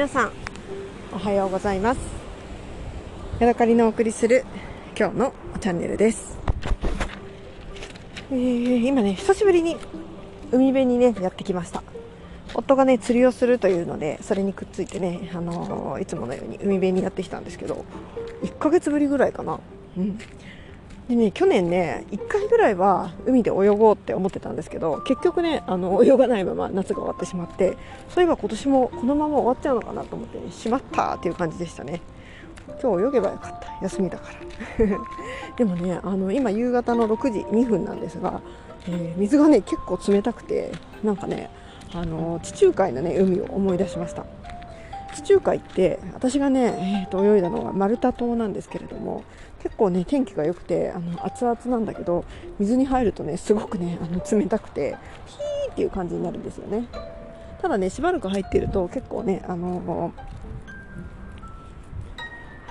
[0.00, 0.32] 皆さん
[1.12, 2.00] おはようございます。
[3.38, 4.46] ヤドカリのお送りする
[4.98, 6.38] 今日のチャンネルです、
[8.30, 9.76] えー、今ね久しぶりに
[10.52, 11.82] 海辺にねやってきました。
[12.54, 17.84] 夫がね釣りをするというのでそれにくっついてね、あのー、いつものように海辺にやってきたんですけど
[18.42, 19.60] 1ヶ月ぶりぐらいかな、
[19.98, 20.18] うん、
[21.10, 27.76] でね、去年ね、1回ぐらいは海で泳ごうって思ってたんですけど、結局ね、あの、 泳がないまま夏が終わってしまって、
[28.10, 32.00] そういえば今年もこのまま終わっちゃうのかなと思ってね、しまったっていう感じでしたね。
[32.80, 33.76] 今日泳げばよかった。
[33.82, 34.28] 休みだか
[34.78, 34.86] ら。
[35.58, 38.40] でもね、あの、今夕方の6時2分なんですが、
[38.86, 40.70] えー、水がね、結構冷たくて、
[41.02, 41.50] なんかね、
[41.92, 44.24] あの、地中海のね、海を思い出しました。
[45.14, 49.24] 地中海って私がね、えー、と泳いだのはマルタ島なんですけれども
[49.62, 52.24] 結構ね天気が良くてあの熱々なんだけど
[52.58, 54.96] 水に入るとねすごくねあの冷たくて
[55.26, 56.86] ヒーっていう感じになるんですよね。
[57.60, 60.12] ただねしばらく入ってると結構ねあの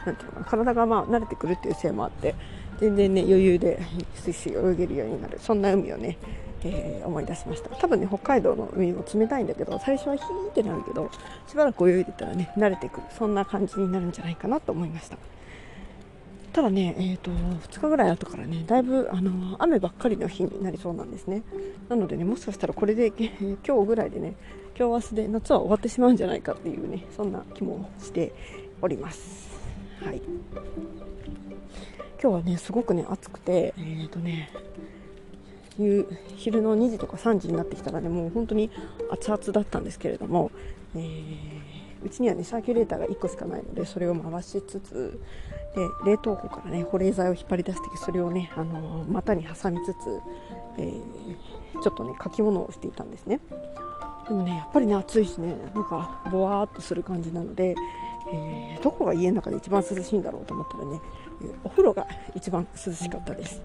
[0.06, 2.34] なんていうかな体がまあ慣れてくるっていうせいもあって
[2.80, 3.80] 全然ね余裕で
[4.16, 5.38] スイスイ泳げるようになる。
[5.40, 6.18] そんな海をね
[6.64, 7.70] えー、思い出しました。
[7.70, 11.10] 多分ね北海道の海も冷たいんだけど最初はヒーってなるけど
[11.48, 13.08] しばらく泳いでたらね慣れてくる。
[13.18, 15.18] そんな感じになるんじゃないかなと思いました。
[16.52, 21.44] ただね、えーと、2日ぐらい後からねだいぶあの雨ばっかりの日になりそうなんですね。
[21.88, 24.36] なのでねもしかしたらこれで、えー、今日ぐらいでね
[24.78, 28.34] 今日明日で夏は終わってしまうんじゃないかっていうねそんな気もして
[28.82, 29.50] おります。
[30.04, 30.22] はい。
[32.22, 34.50] 今日はねすごくね暑くてえっ、ー、とね
[35.80, 38.70] 夕昼の2時とか3時になってきたらねもう本当に
[39.12, 40.52] 熱々だったんですけれども、
[40.96, 45.20] えー、うちにはねサーキュレーターが1個しかないのでそれを回しつつ
[45.76, 50.20] で冷凍庫からね保冷剤を引っ張り出してそれをね、あのー、股に挟みつつ、
[50.78, 53.40] えー、ちょっとね書き物をしていたんですね。
[54.28, 57.76] でもねやっぱりね暑いしねなんかぼわっとする感じなので、
[58.32, 61.00] えー、どこが家の中で一番涼しいんだろうと思ったらね
[61.64, 63.62] お風呂が一番涼しかったです、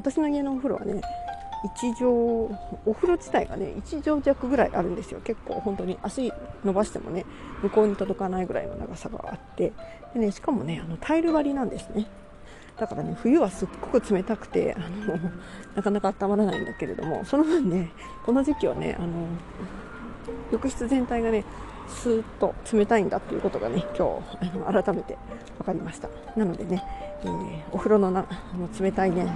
[0.00, 1.02] 私の家のお風呂はね
[1.78, 2.06] 1畳
[2.86, 5.20] お風呂自体がね1畳弱ぐらいあるんですよ。
[5.22, 6.32] 結構本当に足
[6.64, 7.26] 伸ばしてもね
[7.62, 9.72] 向こうに届かないぐらいの長さがあって。
[10.14, 12.06] で、ね、しかもねあのタイル張りなんですね。
[12.78, 15.18] だからね冬はすっごく冷たくてあの
[15.74, 17.90] なかなか温まらないんだけれどもその分ね
[18.24, 19.26] この時期はねあの
[20.50, 21.44] 浴室全体がね
[21.88, 25.18] スーッと冷たいんだっていうことがね今日あの改めて
[25.58, 26.08] 分かりました。
[26.36, 26.82] なのでね、
[27.22, 28.22] えー、お風呂のな
[28.54, 29.26] の冷たいね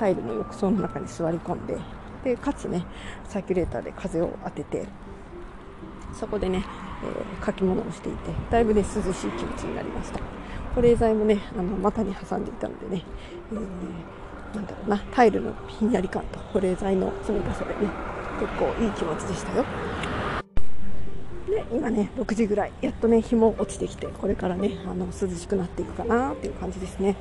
[0.00, 1.76] タイルの浴槽の中に座り込んで
[2.24, 2.86] でかつね
[3.28, 4.86] サーキュレーターで風を当てて
[6.18, 6.64] そこでね、
[7.04, 10.20] えー、書き物をしていてだいぶね涼しい気持ちになりました。
[10.74, 13.02] 保冷剤もねあの股に挟んでいたのでね、
[13.52, 17.90] えー、なんだろうなタイルのひんやり感と保冷剤の冷たさでね
[18.40, 19.64] 結構いい気持ちでしたよ。
[21.46, 22.72] で今ね6時ぐらい。
[22.80, 27.16] やっとね日も落ちてきてこれからねあの涼しくなっていくかなっていう感じですね。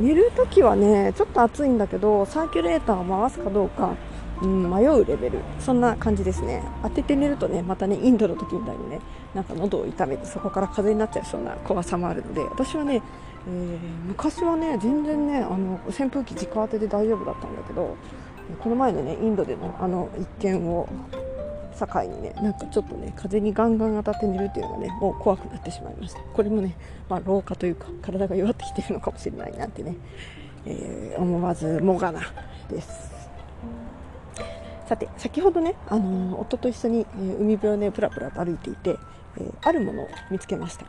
[0.00, 3.94] 寝るときはねちょっと暑いんだけどサーキュレーターを回すかどうか、
[4.42, 5.38] うん、迷うレベル。
[5.60, 6.62] そんな感じですね。
[6.82, 9.00] 当てて寝るとねまたねインドの時みたいにね
[9.34, 13.02] なんか喉を痛めてそこから風邪になっちゃいそうな怖さもあるので私はね、
[13.48, 17.96] えー、昔はね全然ねあの扇風機直当てで大丈夫だったんだけど
[18.60, 20.88] この前のねインドでのあの一件を
[21.76, 26.20] 境にねなんかちょっとね風にガンガン当たって寝るっていうのがねもう怖くなってしまいました。
[26.20, 26.76] これもね、
[27.08, 29.96] まあ、老化というか体が弱ってきてるのかもしれないなってね、
[30.64, 32.20] えー、思わずもがな
[32.70, 33.14] です。
[34.88, 38.96] さて先ほどね、あのー、夫と一緒に、えー、海辺をねプラプラと歩いていて、
[39.36, 40.86] えー、あるものを見つけました。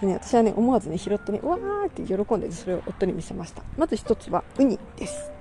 [0.00, 3.62] でね、私はね思わずね拾ってねわーって喜んでそれを夫に見せました。
[3.76, 5.33] まず一つはウニです。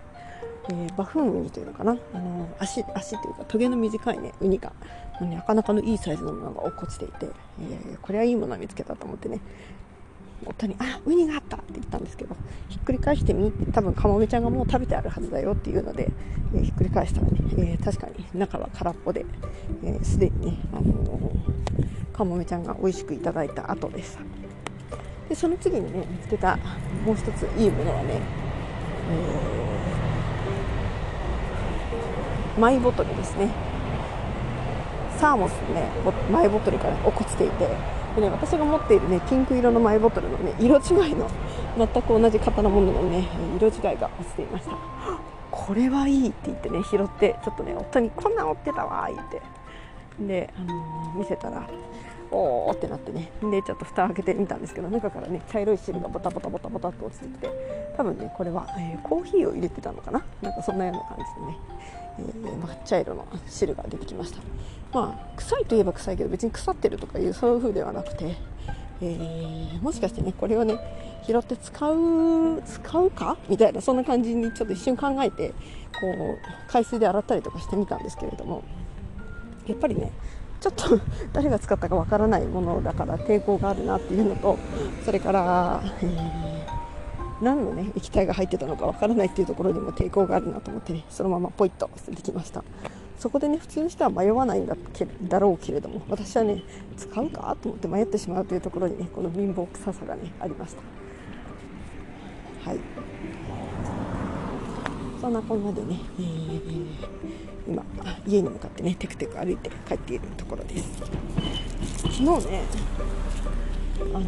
[0.70, 1.98] えー、バフンウニというのかな。
[2.14, 4.72] あの足足というかトゲの短い、ね、ウニが、
[5.22, 7.28] ね、なかなかのいいサイズのものが落っこちていて、
[7.62, 9.40] えー、これはいいものを見つけたと思ってね。
[10.46, 12.36] 夫に「あウニがあった!」って言ったんですけど
[12.68, 16.10] ひっくり返してみって多分カモメちゃんがもう食べてあるはずだよっていうので、
[16.54, 19.26] えー、ひっくり返したらね、えー、確かに中は空っぽで
[20.04, 24.20] すで、にね、あのー、カモメちゃんが美味しくいただいた後でした
[25.30, 26.58] でその次にね見つけた
[27.06, 28.20] もう一ついいものはね、
[29.10, 29.63] えー
[32.58, 33.50] マイボトルですね。
[35.18, 35.88] サーモスのね
[36.32, 37.68] マイボトルから落っこちていて。
[38.16, 41.28] で、ね、私が持っているねピンク色のマイボトルのね色違いの
[41.78, 43.28] 全く同じ型のもののね
[43.58, 44.78] 色違いが落ちていました。
[45.50, 49.42] これはいいって言ってね拾ってちょっとね夫にこんなん折ってたわー言って。
[50.20, 51.68] で、あのー、見せたら
[52.32, 53.32] おーってなってね。
[53.42, 57.50] でちょっと蓋開けてみたんですけど中からね茶色い汁がボタボタボタボタと落ちてきて
[57.96, 60.24] 多分ねこれは、えー、コーヒーを入れてたのかな？
[60.42, 61.58] なんかそんなような感じでね、
[62.48, 64.40] えー、抹茶色の汁が出てきました。
[64.94, 68.36] まあ臭いといえば臭いけど別に腐ってるとかいうそういう風ではなくて、
[69.02, 70.80] えー、もしかしてねこれをね
[71.28, 73.38] 拾って使う使うか？
[73.48, 75.56] みたいなそんな感じにちょっと一瞬考えてこ
[76.08, 78.64] う海水で洗ったりとかしてみたんですけれども。
[79.68, 80.12] やっぱりね
[80.60, 81.00] ちょっと
[81.34, 84.58] 誰が使ったかわからないものだから抵抗があるなっていうのと
[85.04, 92.64] それから、えー、何の、ね、液体が入ってたのかわからないっていうところにも抵抗があるなと思ってねそのままポイッと捨ててきました。
[93.20, 96.62] そこでね普通の人は迷わないんだけだろうけれども私はね
[96.98, 100.82] 使うかと思って迷ってしまうというところにねこの貧乏臭さがねありました。
[102.70, 102.80] はい。
[105.24, 106.86] そんなこんなでね、えー、
[107.66, 107.82] 今
[108.28, 110.84] 家に向かってねテクテク歩いて帰っているところです。
[110.98, 112.64] 昨日ね
[114.00, 114.26] あのー、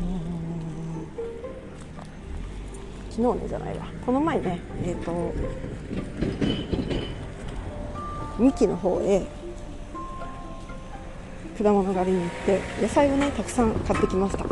[3.10, 3.88] 昨日ねじゃないわ。
[4.06, 5.34] この前ねえっ、ー、と
[8.40, 9.28] 三木の方へ
[11.62, 14.46] 果物狩りに行って野菜をねたくさん買ってきました。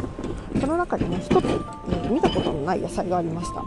[0.60, 3.64] その中でね一つ、えー、見たことのない野菜がありました。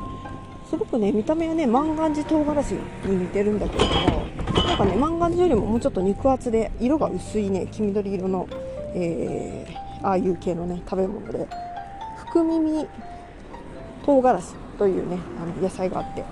[0.69, 4.27] すごくね見た目はね万願寺唐辛子に似てるんだけれども
[4.67, 8.49] なんかね万願寺よりももうちょっと肉厚で色が薄いね黄緑色の、
[8.95, 11.47] えー、ああいう系のね食べ物で
[12.31, 12.87] 福耳
[14.05, 16.25] 唐辛子というねあの野菜があって、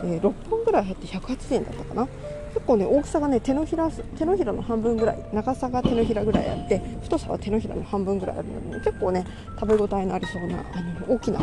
[0.00, 2.08] えー、6本ぐらい入って108円だったかな。
[2.54, 9.26] 結構ね大きさがね手のひら手のひらの半分ぐらい長さが手のひらぐらいあって太さは手のひらの半分ぐらいあるので、ね、結構ね
[9.60, 11.40] 食べ応えのありそうなあの大きな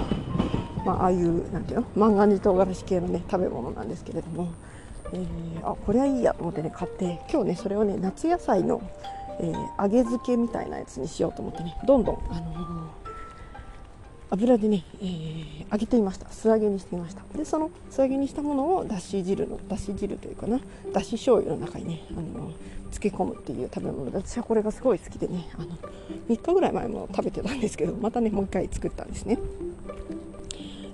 [0.86, 4.54] まあ、ああいうなんていうの万願寺唐辛子系のね食べ物なんですけれども、
[5.12, 8.82] えー、あこれはいいやと思ってね買って今日ねそれをね夏野菜の、
[9.40, 12.88] えー、揚げ漬けみたいなやつにしようと思ってねどんどん、あのー、
[14.30, 16.30] 油でね、えー、揚げていました。
[16.30, 17.24] 素揚げにしていました。
[17.36, 20.60] でその素揚げにしたものをだし汁のだし汁というかな
[20.94, 22.52] だし醤油の中にね、あの
[22.92, 25.68] 漬け込むっていう食べ物で私はこれがすごい好きでねあの
[26.30, 29.38] 3日ぐらい前も食べてたんですけどまたねもう一回作ったんですね。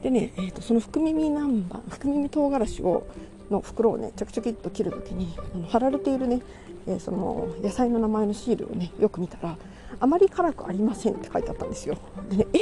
[0.01, 3.07] でね、えーと、その福耳南蛮福耳唐辛子を
[3.49, 6.41] の袋をねちょきちょきっと切るときにあの貼られているね、
[6.87, 9.57] えー、その野菜の名前のシールをねよく見たら
[9.99, 11.97] あまり辛くありませんって書いてあったんですよ。
[12.29, 12.59] でねえ？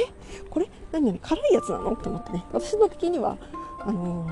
[0.50, 1.96] これ何々辛いやつなの？
[1.96, 2.44] と思ってね。
[2.52, 3.38] 私の時には
[3.78, 4.26] あの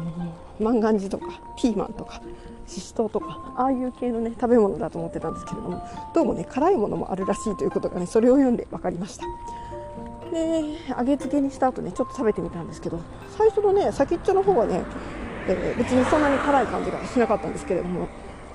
[0.58, 2.20] ー、万願寺とかピーマンとか
[2.66, 9.24] ししとうとかああいう系のね食べ物だと思ってたんですけれどもどうもね辛いものもあるらしいということがねそれを読んで分かりました。
[10.30, 13.00] で揚げ漬けにした後ねちょっと食べてみたんですけど
[13.36, 14.82] 最初のね先っちょの方はね、
[15.48, 18.08] えー、別にそんなに辛い感じがしなかったんですけれども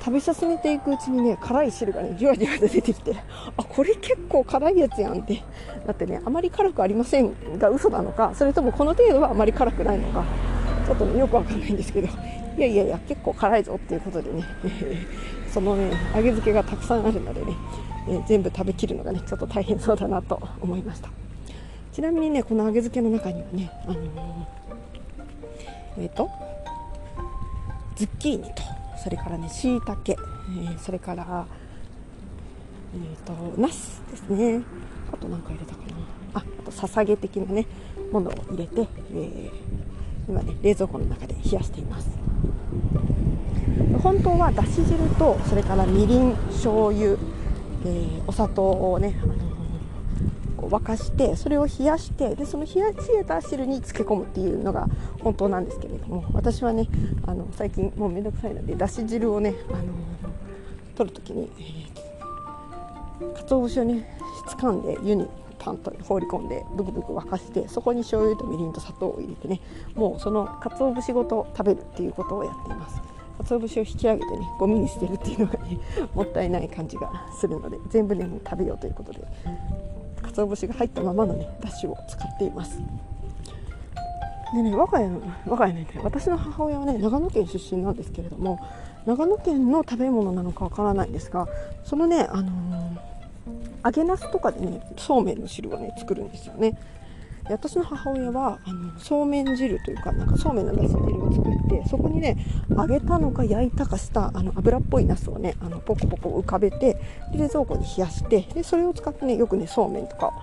[0.04, 3.16] 食べ進めていくうちにね辛い汁がねじわじわと出てきて
[3.56, 5.42] あこれ結構辛いやつやんって
[5.88, 10.26] だってねあまり辛くありませんが嘘なのかそれともこの程度はあまり辛くないのか
[10.86, 12.08] ちょっとねよくわかんないんですけど
[12.58, 14.44] いやいやいや結構辛いぞっていうことでね
[15.50, 17.54] そのね揚げ漬けがたくさんあるのでね、
[18.10, 21.23] え、全部食べきるのがねちょっと大変そうだなと思いました。
[21.94, 24.04] ちなみにねこの揚げ漬けの中にはねあのー、
[26.00, 26.30] えっ、ー、と
[27.96, 28.64] ズッキーニと
[29.02, 31.46] それからねしいたけ、えそれから
[32.96, 34.62] えーと、ナスですね。
[35.12, 35.88] あと何か入れたかな。
[36.36, 37.66] ああとささげ的なね
[38.12, 39.52] ものを入れて、えー、
[40.30, 42.10] 今ね冷蔵庫の中で冷やしています。
[44.02, 49.34] 本当はだし汁とそれからみりん醤油、えー、お砂糖をね、あの
[50.74, 54.88] 沸かしてそれを冷やしてでその冷や冷えた汁に漬け込むっていうのが
[55.22, 56.88] 本当なんですけれども私はね
[57.28, 59.94] あの最近もうめんどくさいのでだし汁をねあの
[60.96, 65.28] 取る時に、えー、鰹節をね掴んで湯に
[65.60, 69.62] パンと放り込んでブクブク沸かしてそこに醤油とみりんと砂糖を入れてね
[69.96, 73.02] もうその鰹節ごと食べるっていうことをやっています。
[73.44, 75.80] 鰹節を引き上げてねゴミに捨てるっていうのがね
[76.14, 79.22] もったいない感じがするので全部ねもう食べようということで
[80.34, 82.82] 鰹節が入ったままのねだしを使っています。
[84.54, 88.60] でね我が家の我が家ね私の母親はね長野県出身なんですけれども
[89.06, 91.48] 長野県の食べ物なのかわからないんですが
[91.84, 96.78] そのねあのー、揚げなすとかでねそうめんの汁をね作るんですよね。
[97.50, 102.38] 私の母親はあのそうめん汁というかなんかそうめんのだし汁を作ってそこにね
[102.70, 106.98] 揚げたのか焼いたかしたあの油っぽいなすをねあのポコポコ浮かべて
[107.34, 110.34] 冷蔵庫に冷やしてでそれを使ってねよくねそうめんとかを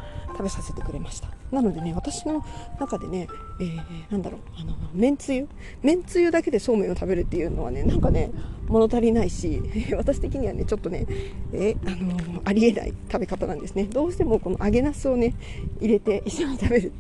[0.40, 1.28] 食べさせてくれました。
[1.52, 2.42] なのでね私の
[2.78, 3.28] 中でね、
[3.60, 3.80] えー、
[4.10, 5.46] なんだろうあのめんつゆ？
[5.82, 8.30] めんつゆだけでそうめんを食べるっていうのはねなんかね
[8.66, 9.60] 物足りないし
[9.98, 11.06] 私的にはねちょっとね
[11.52, 13.84] えあのありえない食べ方なんですね。
[13.84, 15.34] どうしてもこの揚げなすをね
[15.78, 16.92] 入れて一緒に食べる。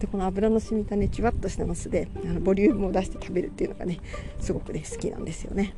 [0.00, 4.00] でこの油の染みたねちわっとしたナスであのボリュームを出して食べるっていうのがね
[4.40, 5.74] すごくね好きなんですよね。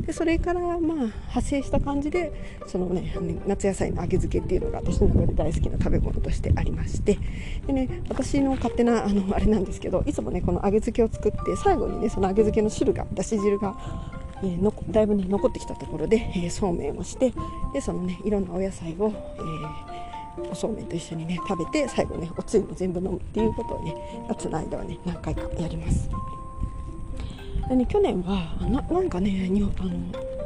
[0.00, 2.32] でそれからまあ派生した感じで
[2.66, 3.14] そのね
[3.46, 7.18] 夏野菜の揚げ漬けっていうのが私の中で大好きな食べ物としてありまして
[7.66, 13.76] でね私の勝手なあのあれなんですけどいつもねこの揚げ漬けを作って最後にねその揚げ漬けの汁がだし汁が
[14.42, 17.32] えー、のだいぶね残ってきたところで、えー、そうめんをして
[17.72, 19.10] でそのねいろんなお野菜を、
[20.36, 23.94] えー、おそうめんと一緒にね食べて最後ねおつゆも全部飲むっていうことをね
[24.28, 26.10] 夏の間はね何回かやります。
[27.68, 29.92] でね、去年はななんかねにあの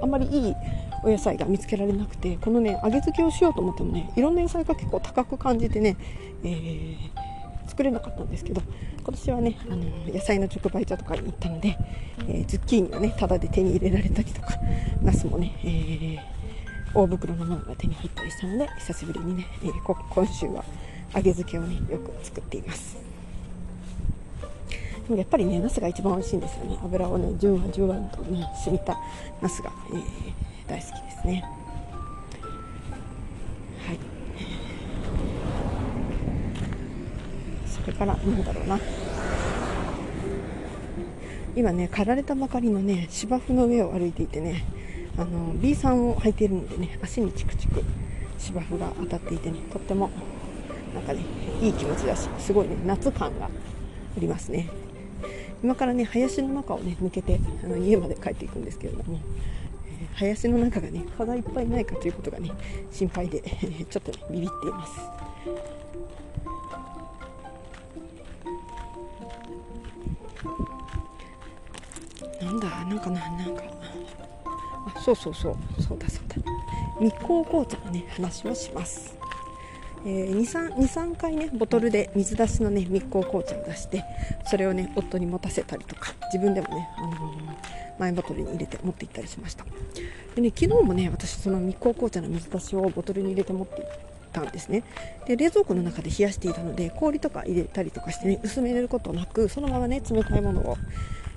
[0.03, 0.55] あんまりいい
[1.03, 5.97] お野菜が見つけられなくてこのね揚げ漬けをしようと思ってもねいろんな野菜が結構高く感じてね、
[6.43, 8.63] えー、作れなかったんですけど
[9.03, 11.77] 今年はねあの野菜の直売所とかに行ったので、
[12.29, 14.49] えー、ズッキーニがねタダで手に入れられたりとか
[15.03, 20.65] ナスもね、えー、大袋のものが手に入ったりしたので久しぶりにね、えー、今週は
[21.15, 23.10] 揚げ漬けをねよく作っています。
[25.09, 26.79] やっぱりね、ナスが一番美味しいんですよね。
[26.85, 28.97] 油をね、じゅんわじゅんわとね、染みた
[29.41, 30.03] ナスが、えー、
[30.69, 31.45] 大好きですね。
[33.87, 33.99] はい。
[37.67, 38.79] それから、なんだろうな。
[41.57, 44.65] 今ね、刈られたばかりのね、芝生の上を歩いていてね、
[45.19, 47.83] あの B さんを履いているのでね、足にチクチク
[48.39, 50.11] 芝生が当たっていてね、とっても
[50.95, 51.21] なんかね、
[51.61, 53.51] いい気持ちだし、すごいね、夏感があ
[54.19, 54.69] りますね。
[55.63, 59.21] 今からね林の中をね抜けてあの家まで帰っていくんですけれども、
[59.87, 62.51] えー、林の中がね蚊がいっぱいないかということがね
[62.91, 63.43] 心配で
[63.91, 65.01] ちょっとねビビっています。
[72.43, 73.63] なんだなんかななんか。
[74.97, 76.37] あそうそうそうそうだそうだ。
[76.99, 79.20] 日光紅茶のね話をします。
[80.05, 84.05] えー、23, 回ねボトルで水出しのね日光紅茶を出して
[84.49, 87.15] それをね夫に持たせたりとか自分でもね、あのー、
[87.99, 89.65] マイボトルに入れて持って行ったりしました。
[90.35, 93.87] でね昨日もね私その日光紅茶の水出しをボトルに入れて持って行っ
[94.33, 94.85] たんですね。
[95.27, 100.77] で冷蔵庫の中で冷やしていたので氷とか入れたりとかしてね薄め入れることなくそのままね冷たいものを、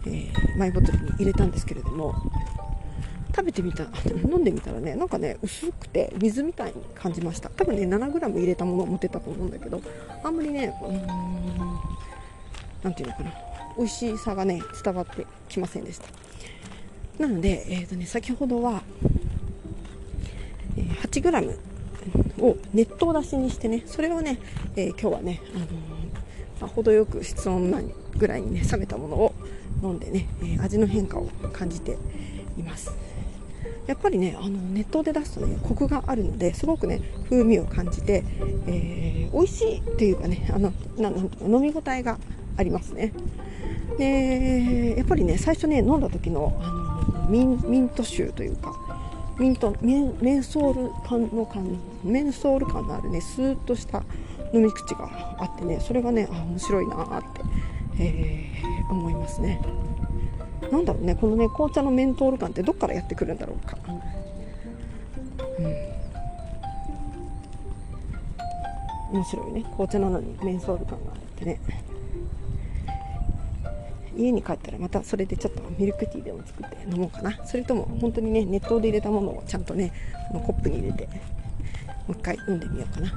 [0.05, 2.15] えー、マイボトルに入れたんですけれども
[3.36, 3.84] 食べてみた
[4.30, 7.50] 飲んでみたらねなんかね薄くて水みたいに感じました。
[7.50, 9.82] 多分ね 7g 入れたものを持ってたと思うんだけど
[10.24, 11.02] あんまりねうん
[12.84, 13.34] 何て言うのかな。
[13.75, 16.08] 美味しさがね伝わってきませんでした。
[17.18, 18.82] なので,、えーとね、先ほどは、
[20.75, 21.56] 8g
[22.40, 24.40] を熱湯出しにしてねそれをね、
[24.75, 25.70] えー、今日はね、あのー
[26.60, 29.34] まあ、程よく室温ぐらいにね冷めたものを
[29.82, 31.98] 飲んでね、えー、味の変化を感じて
[32.58, 32.92] います。
[33.88, 38.24] やっぱりねあの熱湯で出すとねコクがあるのですごくね風味を感じて、
[38.67, 42.17] えー、美味しいっていうかねあのなんとか飲み応えが
[42.58, 43.13] ありますね。
[43.98, 48.74] でやっぱりね最初ね飲んだ時のあのミンミント臭というか
[49.39, 54.03] ミントメンメンソール感の感メンソール感のあるねスーッとした
[54.53, 57.41] 飲み口があってねそれがねあ面白いなって、
[58.00, 58.52] え
[58.90, 59.60] 思いますね。
[60.72, 63.78] なんだろうねこのね紅茶のメントール感ってどっからやってくるんだろうか、
[69.12, 69.62] うん、面白いね。
[69.63, 71.60] 紅茶なのにメンソール感があってね。
[74.16, 77.46] 家に帰ったらまたそれでちょっとミルクティーでも作って飲もうかな。
[77.46, 79.92] それとも本当にね熱湯で入れたものをちゃんとね
[80.32, 81.13] このコップに入れても
[82.10, 83.12] う一回飲んでみようかな。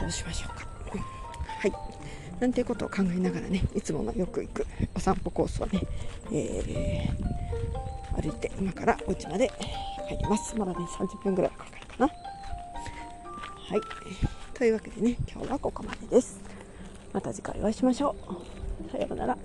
[0.00, 0.66] どうしましょうか。
[1.58, 1.72] はい。
[2.40, 5.80] なんていうことを考えながらねいつものよく行くお散歩コースをね、
[6.32, 9.50] えー、歩いて今からお家まで
[10.08, 10.56] 帰ります。
[10.56, 12.06] まだね30分ぐらいかかるかな。
[12.06, 12.12] は
[13.76, 13.80] い。
[14.52, 16.40] というわけでね今日はここまでです。
[17.12, 18.14] また次回お会いしましょ
[18.88, 18.90] う。
[18.90, 19.38] さようなら。